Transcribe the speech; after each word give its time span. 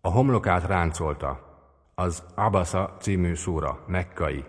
A 0.00 0.10
homlokát 0.10 0.66
ráncolta. 0.66 1.46
Az 1.94 2.22
Abasa 2.34 2.96
című 3.00 3.34
szúra, 3.34 3.84
mekkai. 3.86 4.44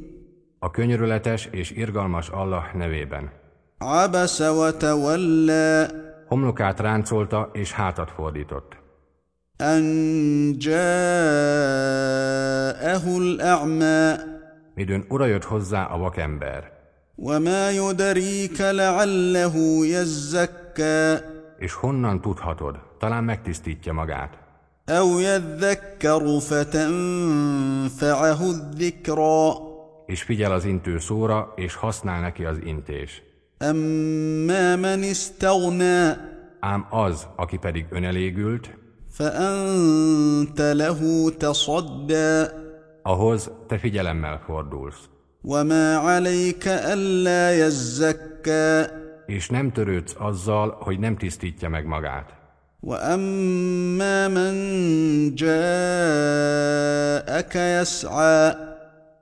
A 0.59 0.71
könyörületes 0.71 1.47
és 1.51 1.71
irgalmas 1.71 2.29
Allah 2.29 2.73
nevében. 2.73 3.31
Abasa 3.77 4.53
wa 4.53 4.77
tawalla. 4.77 5.85
Homlokát 6.27 6.79
ráncolta 6.79 7.49
és 7.53 7.71
hátat 7.71 8.11
fordított. 8.11 8.77
An 9.57 9.83
ja'ahu 10.59 10.75
al-a'ma. 13.39 14.13
Midőn 14.75 15.05
ura 15.09 15.25
jött 15.25 15.43
hozzá 15.43 15.85
a 15.85 15.97
vakember. 15.97 16.71
وما 17.22 17.70
يدريك 17.70 18.60
لعله 18.60 19.86
يزكى 19.86 21.20
És 21.58 21.72
honnan 21.72 22.20
tudhatod? 22.20 22.76
Talán 22.98 23.24
megtisztítja 23.24 23.92
magát. 23.92 24.38
أو 24.88 25.18
يذكر 25.18 26.40
فتنفعه 26.40 28.40
الذكرى 28.50 29.52
És 30.06 30.22
figyel 30.22 30.52
az 30.52 30.64
intő 30.64 30.98
szóra, 30.98 31.52
és 31.56 31.74
használ 31.74 32.20
neki 32.20 32.44
az 32.44 32.56
intés. 32.64 33.22
أما 33.62 34.76
من 34.76 35.02
استغنى 35.02 36.16
Ám 36.60 36.86
az, 36.90 37.26
aki 37.36 37.56
pedig 37.56 37.86
önelégült, 37.90 38.76
فأنت 39.10 40.60
له 40.60 41.30
تصدى 41.30 42.46
ahhoz 43.02 43.50
te 43.66 43.78
figyelemmel 43.78 44.40
fordulsz. 44.46 44.98
وما 45.44 45.96
عليك 45.96 46.68
ألا 46.68 47.66
يزكى 47.66 48.86
És 49.26 49.48
nem 49.48 49.72
törődsz 49.72 50.14
azzal, 50.18 50.76
hogy 50.80 50.98
nem 50.98 51.16
tisztítja 51.16 51.68
meg 51.68 51.86
magát. 51.86 52.32
وأما 52.82 54.28
من 54.28 54.54
جاءك 55.34 56.74
يسعى 57.54 58.54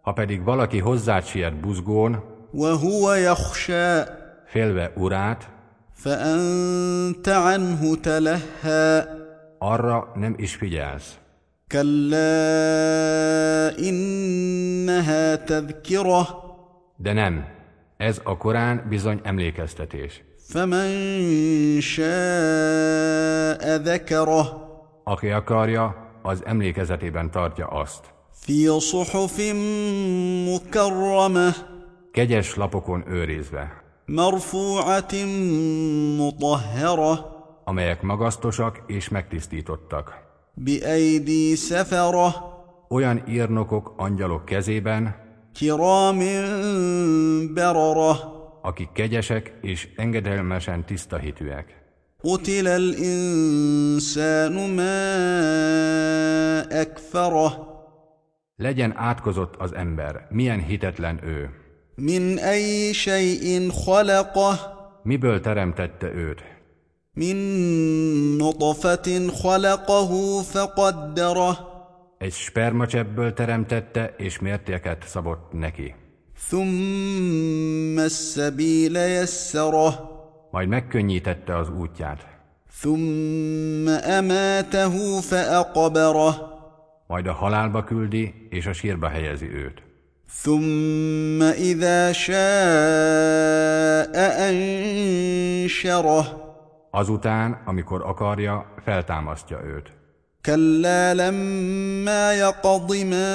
Ha 0.02 0.12
pedig 0.12 0.44
valaki 0.44 0.78
hozzád 0.78 1.24
siet 1.24 1.54
buzgón, 1.60 2.22
وهو 2.54 3.12
يخشى 3.14 4.04
félve 4.46 4.92
urát, 4.96 5.48
فأنت 5.94 7.28
عنه 7.28 7.94
تلهى 7.96 9.04
arra 9.58 10.12
nem 10.14 10.34
is 10.36 10.54
figyelsz. 10.54 11.18
كلا 11.72 12.28
إنها 13.78 15.34
تذكرة 15.34 16.42
De 16.98 17.12
nem, 17.12 17.44
ez 17.96 18.20
a 18.24 18.36
Korán 18.36 18.86
bizony 18.88 19.20
emlékeztetés. 19.22 20.22
فمن 20.48 20.90
شاء 21.80 23.76
ذكره 23.76 24.62
Aki 25.04 25.30
akarja, 25.30 25.94
az 26.22 26.42
emlékezetében 26.44 27.30
tartja 27.30 27.66
azt. 27.66 28.04
في 28.32 28.80
صحف 28.80 29.40
مكرمة 30.48 31.54
Kegyes 32.12 32.54
lapokon 32.56 33.04
őrizve, 33.08 33.82
مرفوعة 34.08 35.12
مطهرة 36.18 37.30
amelyek 37.64 38.02
magasztosak 38.02 38.82
és 38.86 39.08
megtisztítottak. 39.08 40.24
بأيدي 40.56 41.56
سفرة 41.56 42.54
Olyan 42.88 43.22
írnokok 43.28 43.94
angyalok 43.96 44.44
kezében, 44.44 45.14
كرام 45.60 46.18
بررة 47.54 48.34
akik 48.62 48.92
kegyesek 48.92 49.52
és 49.62 49.88
engedelmesen 49.96 50.84
tiszta 50.84 51.16
hitűek. 51.16 51.84
قتل 52.22 52.66
الإنسان 52.66 54.54
ما 54.74 55.00
أكفره 56.70 57.74
Legyen 58.56 58.96
átkozott 58.96 59.56
az 59.56 59.74
ember, 59.74 60.26
milyen 60.30 60.64
hitetlen 60.64 61.20
ő. 61.24 61.50
من 61.98 62.38
أي 62.38 62.92
شيء 62.94 63.70
خلقه 63.70 64.74
Miből 65.02 65.40
teremtette 65.40 66.12
őt? 66.14 66.42
من 67.14 67.36
نطفة 68.38 69.28
خلقه 69.28 70.42
فقدره 70.42 71.58
Egy 72.18 72.32
spermacsebből 72.32 73.32
teremtette, 73.32 74.14
és 74.18 74.38
mértéket 74.38 75.04
szabott 75.06 75.52
neki. 75.52 75.94
ثم 76.48 77.98
السبيل 77.98 78.96
يسره 78.96 80.10
Majd 80.50 80.68
megkönnyítette 80.68 81.56
az 81.56 81.68
útját. 81.68 82.26
ثم 82.80 83.88
أماته 83.88 85.20
فأقبره 85.20 86.54
Majd 87.06 87.26
a 87.26 87.32
halálba 87.32 87.84
küldi, 87.84 88.46
és 88.50 88.66
a 88.66 88.72
sírba 88.72 89.08
helyezi 89.08 89.50
őt. 89.54 89.82
ثم 90.42 91.42
إذا 91.42 92.12
شاء 92.12 92.36
أنشره 94.50 96.39
Azután, 96.90 97.62
amikor 97.64 98.02
akarja, 98.02 98.66
feltámasztja 98.84 99.60
őt. 99.64 99.92
كلا 100.46 101.14
لما 101.14 102.32
يقض 102.32 102.92
ما 102.92 103.32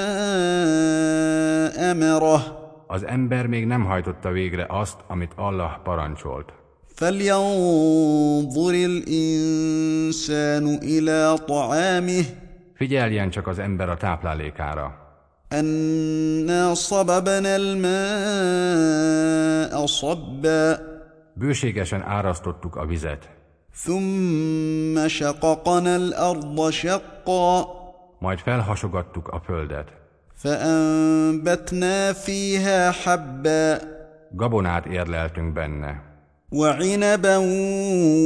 أمره 1.92 2.58
Az 2.88 3.04
ember 3.06 3.48
még 3.48 3.66
nem 3.66 3.86
hajtotta 3.86 4.32
végre 4.32 4.66
azt, 4.70 5.00
amit 5.08 5.32
Allah 5.36 5.80
parancsolt. 5.84 6.54
فلينظر 6.96 8.74
الإنسان 8.74 10.66
إلى 10.84 11.38
طعامه 11.48 12.24
Figyeljen 12.76 13.30
csak 13.30 13.48
az 13.48 13.60
ember 13.60 13.90
a 13.90 13.98
táplálékára. 13.98 15.02
أنا 15.54 16.74
صببنا 16.74 17.56
الماء 17.56 18.66
صبا 19.86 20.80
Bőségesen 21.34 22.02
árasztottuk 22.02 22.76
a 22.76 22.86
vizet, 22.86 23.30
ثم 23.76 25.08
شققنا 25.08 25.96
الأرض 25.96 26.70
شقا 26.70 27.82
majd 28.22 28.40
felhasogattuk 28.40 29.28
a 29.28 29.40
földet. 29.40 29.88
فأنبتنا 30.36 32.14
فيها 32.14 32.92
حبا 32.92 33.80
Gabonát 34.34 34.86
érleltünk 34.86 35.54
benne, 35.54 36.02
وعنبا 36.52 37.38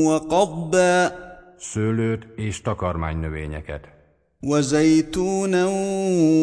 وقضبا 0.06 1.12
szőlőt 1.58 2.28
és 2.36 2.62
takarmánynövényeket, 2.62 3.84
وزيتونا 4.44 5.66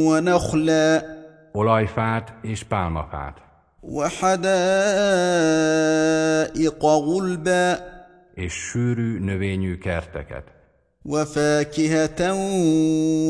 ونخلا 0.09 1.03
olajfát 1.53 2.35
és 2.43 2.63
pálmafát, 2.63 3.37
وحدائق 3.83 4.43
غلبا 6.85 7.93
és 8.37 8.53
sűrű 8.53 9.19
növényű 9.19 9.79
kerteket, 9.79 10.45
وفاكهة 11.05 12.33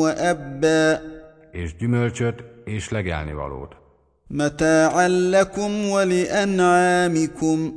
وأبا 0.01 1.01
és 1.53 1.77
gyümölcsöt 1.77 2.45
és 2.65 2.89
legelnivalót. 2.89 3.77
متاعا 4.31 5.09
لكم 5.09 5.89
ولأنعامكم 5.89 7.73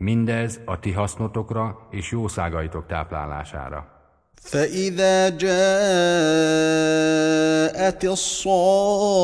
Mindez 0.00 0.60
a 0.64 0.78
ti 0.78 0.92
hasznotokra 0.92 1.88
és 1.90 2.10
jószágaitok 2.10 2.86
táplálására. 2.86 3.98
فإذا 4.42 5.28
جاءت 5.28 5.54
الصاخة 8.04 9.18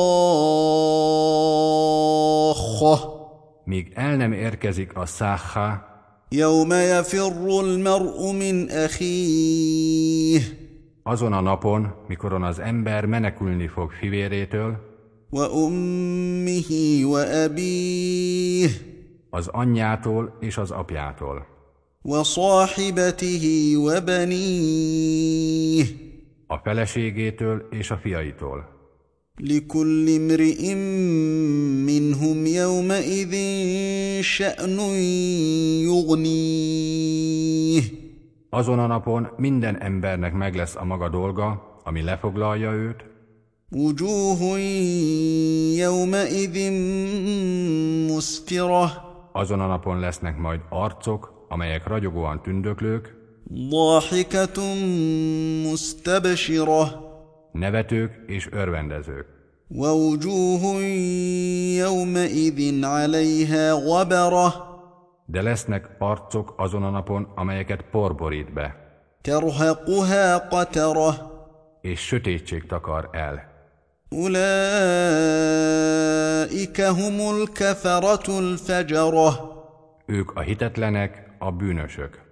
Míg 3.64 3.92
el 3.94 4.16
nem 4.16 4.32
érkezik 4.32 4.96
a 4.96 5.06
száhá, 5.06 5.87
يوم 6.32 6.72
يفر 6.72 7.60
المرء 7.60 8.32
من 8.32 8.70
أخيه 8.70 10.40
azon 11.04 11.32
a 11.32 11.40
napon, 11.40 11.94
mikoron 12.08 12.42
az 12.42 12.58
ember 12.58 13.04
menekülni 13.06 13.68
fog 13.68 13.92
fivérétől, 13.92 14.92
وأمه 15.30 16.70
وأبيه 17.04 18.70
az 19.30 19.48
anyjától 19.48 20.36
és 20.40 20.56
az 20.56 20.70
apjától, 20.70 21.46
وصاحبته 22.02 23.74
وبنيه 23.76 25.04
a 26.46 26.56
feleségétől 26.56 27.68
és 27.70 27.90
a 27.90 27.96
fiaitól. 27.96 28.77
لكل 29.40 30.16
امرئ 30.16 30.74
منهم 31.84 32.46
يومئذ 32.46 33.34
شأن 34.22 34.78
يغنيه 35.88 37.82
Azon 38.50 38.78
a 38.78 38.86
napon 38.86 39.28
minden 39.36 39.80
embernek 39.80 40.32
meg 40.32 40.54
lesz 40.54 40.76
a 40.76 40.84
maga 40.84 41.08
dolga, 41.08 41.78
ami 41.84 42.02
lefoglalja 42.02 42.72
őt, 42.72 43.04
وجوه 43.72 44.58
يومئذ 45.76 46.70
مسفرة 48.10 49.04
Azon 49.32 49.60
a 49.60 49.66
napon 49.66 49.98
lesznek 49.98 50.38
majd 50.38 50.60
arcok, 50.68 51.46
amelyek 51.48 51.86
ragyogóan 51.86 52.42
tündöklők, 52.42 53.14
ضاحكة 53.70 54.74
مستبشرة 55.72 57.07
nevetők 57.52 58.22
és 58.26 58.48
örvendezők. 58.50 59.26
ووجوه 59.70 60.82
يومئذ 61.84 62.84
عليها 62.84 63.72
غبرة 63.72 64.72
De 65.26 65.42
lesznek 65.42 65.90
arcok 65.98 66.54
azon 66.56 66.82
a 66.82 66.90
napon, 66.90 67.32
amelyeket 67.34 67.82
porborít 67.90 68.52
be, 68.52 68.76
ترهقها 69.22 70.36
قترة 70.38 71.32
és 71.80 72.00
sötétség 72.00 72.66
takar 72.66 73.08
el. 73.12 73.52
أولئك 74.12 74.40
هم 76.80 77.20
الكفرة 77.36 78.38
الفجرة 78.38 79.52
Ők 80.06 80.30
a 80.34 80.40
hitetlenek, 80.40 81.36
a 81.38 81.50
bűnösök. 81.50 82.22